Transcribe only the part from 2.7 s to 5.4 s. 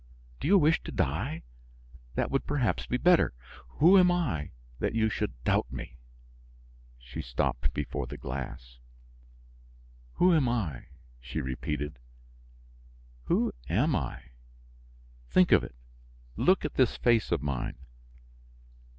be better. Who am I that you should